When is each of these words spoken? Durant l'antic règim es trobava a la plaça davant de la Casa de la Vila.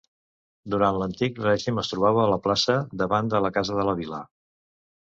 Durant 0.75 0.97
l'antic 1.01 1.37
règim 1.43 1.83
es 1.83 1.91
trobava 1.93 2.25
a 2.25 2.27
la 2.33 2.41
plaça 2.49 2.79
davant 3.05 3.31
de 3.37 3.47
la 3.49 3.57
Casa 3.61 3.81
de 3.83 3.89
la 3.93 3.99
Vila. 4.03 4.27